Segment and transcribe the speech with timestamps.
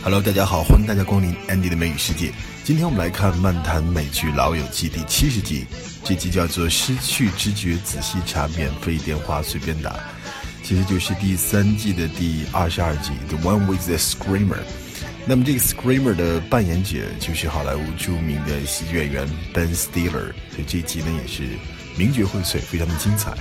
[0.00, 2.32] Hello，大家好，欢迎大家光临 Andy 的美语世界。
[2.64, 5.66] 今天我们来看漫谈美剧《老友记》第七十集，
[6.04, 9.98] 这集叫做“失去知觉，仔细查，免费电话随便打”，
[10.62, 14.54] 其实就是第三季的第二十二集《The One with the Screamer》。
[15.26, 21.42] 那么这个 Screamer 的扮演者就是好莱坞著名的喜剧演员 Ben Stiller，所以这集呢也是
[21.96, 23.32] 名角荟萃，非常的精彩。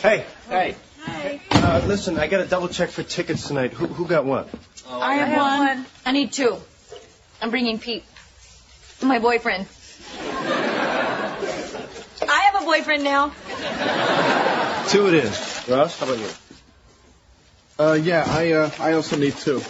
[0.00, 0.74] Hey, hey,
[1.04, 1.40] hey.
[1.86, 3.72] Listen, I got a double check for tickets tonight.
[3.72, 4.46] Who, who got what?
[4.91, 5.85] I have, one.
[6.05, 6.57] I need two.
[7.41, 8.03] I'm bringing Pete,
[9.01, 9.67] my boyfriend.
[12.29, 13.31] I have a boyfriend now.
[14.89, 15.63] Two it is.
[15.67, 16.29] Ross, how about you?
[17.79, 19.61] Uh, yeah, I, uh, I also need two.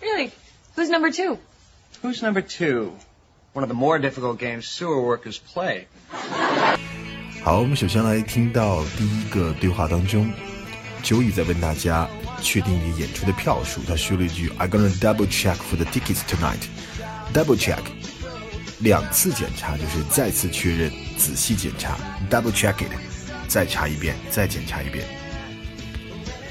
[0.00, 0.32] Really?
[0.76, 1.38] Who's number two?
[2.02, 2.92] Who's number two?
[3.52, 5.88] One of the more difficult games sewer workers play.
[7.42, 10.32] 好，我们首先来听到第一个对话当中，
[11.02, 12.08] Joey 在问大家
[12.43, 13.81] 确定你演出的票数。
[13.87, 16.67] 他说了一句：“I'm gonna double check for the tickets tonight.”
[17.33, 17.79] Double check，
[18.79, 21.97] 两次检查就是再次确认、仔细检查。
[22.29, 22.91] Double check it，
[23.47, 25.05] 再查一遍，再检查一遍。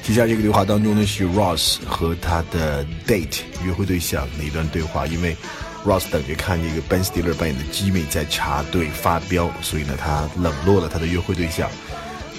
[0.02, 5.36] 接下来这个对话当中呢，是 Ross 和他的 date 约会对象的一段对话，因为。
[5.84, 11.68] Ross 等着看这个 Ben Stiller 扮演的 Jimmy 在查对发飙，所以呢，他冷落了他的约会对象。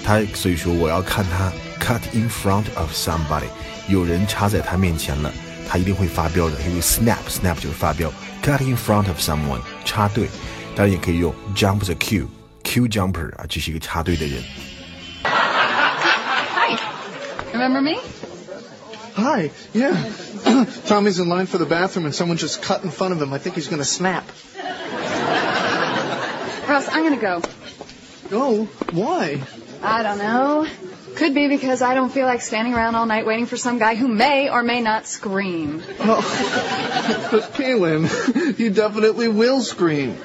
[0.02, 1.52] 他所以说我要看他
[1.83, 3.47] cut in front of somebody，
[3.87, 5.31] 有人插在他面前了，
[5.67, 6.59] 他一定会发飙的。
[6.61, 8.11] 因为 snap，snap 就是发飙，
[8.43, 10.27] cut in front of someone 插队，
[10.75, 14.43] 当然也可以用 jump the queue，queue jumper 啊，这是一个插队的人。
[17.53, 17.99] Remember me?
[19.15, 19.93] Hi, yeah.
[20.87, 23.33] Tommy's in line for the bathroom and someone just cut in front of him.
[23.33, 24.23] I think he's gonna snap.
[26.69, 27.41] Ross, I'm gonna go.
[28.29, 28.67] Go?
[28.93, 29.41] Why?
[29.83, 30.67] I don't know.
[31.15, 33.95] Could be because I don't feel like standing around all night waiting for some guy
[33.95, 35.81] who may or may not scream.
[35.99, 36.21] Oh,
[37.31, 38.07] but Kaylin,
[38.57, 40.15] you definitely will scream.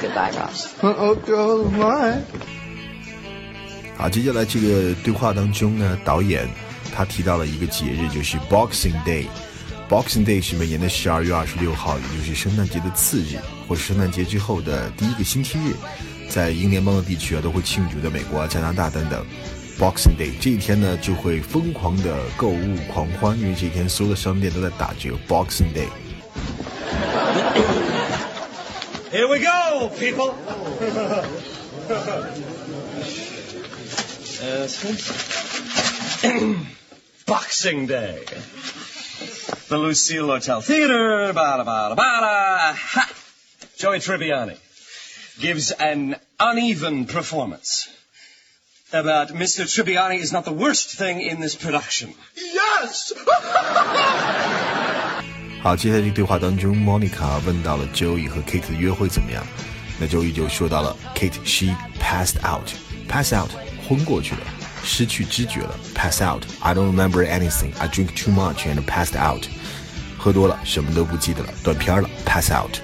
[0.00, 0.68] Goodbye, Ross.
[0.82, 2.22] Uh, oh, oh, bye.
[3.96, 6.48] 好，接下来这个对话当中呢，导演
[6.94, 15.74] 他提到了一个节日，就是 Boxing Day。Boxing Day 是每年的十二月二十六号，也就是圣诞节的次日，或者圣诞节之后的第一个星期日，
[16.33, 19.23] 在英联邦的地区啊都会庆祝，的美国啊、加拿大等等。
[19.77, 25.11] Boxing Day 这一天呢，就会疯狂的购物狂欢，因为这一天所有的商店都在打折。
[25.27, 25.89] Boxing Day。
[29.11, 30.33] Here we go, people.
[37.27, 38.25] Boxing Day.
[39.67, 41.31] The Lucille Hotel Theater.
[41.31, 42.73] Bada, bada, bada.
[42.73, 43.07] Ha!
[43.77, 44.57] Joey Tribbiani
[45.40, 47.88] gives an uneven performance.
[48.90, 49.66] But Mr.
[49.66, 52.14] Tribbiani is not the worst thing in this production.
[52.36, 53.12] Yes!
[55.62, 59.46] 好，接下来这个对话当中，Monica 问到了 Joey 和 Kate 的约会怎么样，
[59.98, 63.50] 那 Joey 就说到了 Kate she passed out，pass out
[63.86, 64.40] 昏过去了。
[64.84, 67.72] 失去知觉了，pass out。I don't remember anything.
[67.78, 69.44] I drink too much and passed out。
[70.16, 72.78] 喝多了，什么都不记得了，断片了，pass out。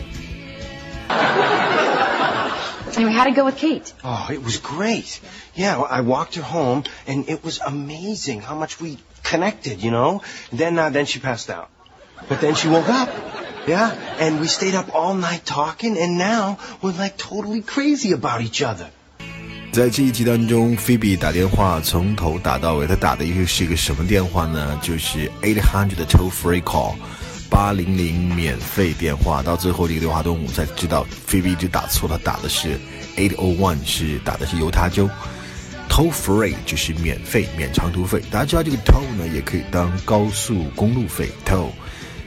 [2.99, 3.93] Anyway, how'd it go with Kate?
[4.03, 5.21] Oh, it was great.
[5.55, 9.83] Yeah, I walked her home, and it was amazing how much we connected.
[9.83, 10.23] You know.
[10.53, 11.69] Then, uh, then she passed out,
[12.29, 13.09] but then she woke up.
[13.67, 18.43] Yeah, and we stayed up all night talking, and now we're like totally crazy about
[18.43, 18.91] each other.
[19.73, 24.79] 在这一集当中，菲比打电话从头打到尾，他打的又是一个什么电话呢？
[24.81, 26.95] 就是 eight hundred toll free call，
[27.50, 29.42] 八零零免费电话。
[29.42, 32.80] 到最后这个电话中，我们才知道菲比一直打错了，打的是
[33.18, 35.10] eight o one，是打的是犹他州。
[35.90, 38.22] toll free 就是免费，免长途费。
[38.30, 41.70] 大家知道这个 toll 呢，也可以当高速公路费 toll。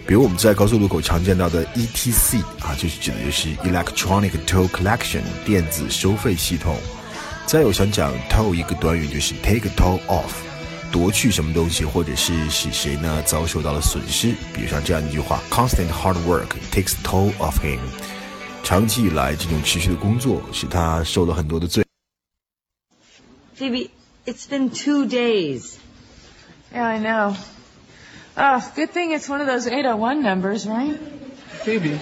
[0.04, 6.76] 比如我们在高速路口常见到的 ETC 啊，就是指的就是 electronic toll collection 电子收费系统。
[7.46, 10.32] 再有想讲 toll 一个短语就是 take a toll off，
[10.91, 14.33] 夺去什么东西，或者是使谁呢遭受到了损失。
[14.53, 17.79] 比如像这样一句话：Constant hard work takes toll off him。
[18.63, 21.83] 长期以来，这种持续的工作使他受了很多的罪。
[23.57, 23.89] Phoebe,
[24.25, 25.77] it's been two days.
[26.73, 27.35] Yeah, I know.
[28.35, 30.95] Oh, good thing it's one of those 801 numbers, right?
[31.63, 31.97] Phoebe,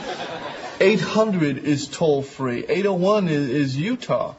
[0.79, 2.65] 800 is toll free.
[2.67, 4.33] 801 is, is Utah.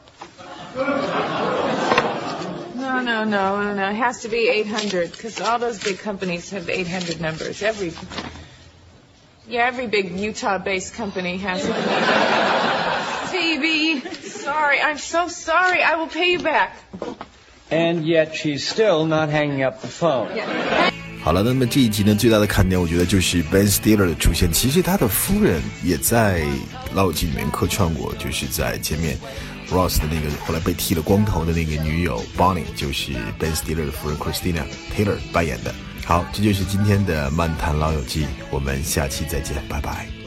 [3.01, 3.89] No, no, no, no, no.
[3.89, 7.63] It has to be 800 because all those big companies have 800 numbers.
[7.63, 7.91] Every,
[9.47, 11.75] yeah, every big Utah-based company has it.
[13.31, 14.79] Phoebe, sorry.
[14.79, 15.81] I'm so sorry.
[15.81, 16.77] I will pay you back.
[17.71, 20.29] And yet she's still not hanging up the phone.
[21.23, 24.49] 好了，那么这一集呢，最大的看点，我觉得就是 Ben Stiller 的出现。
[24.53, 26.39] 其实他的夫人也在《
[26.93, 29.17] 老友记》里面客串过，就是在前面
[29.72, 34.62] Ross 的那个后来被剃了光头的那个女友 Bonnie，就是 Ben Stiller 的夫人 Christina
[34.94, 35.74] Taylor 扮演的。
[36.04, 40.21] 好，这就是今天的漫谈老友记，我们下期再见，拜拜。